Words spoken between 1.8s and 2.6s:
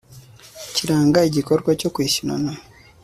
kwishyurana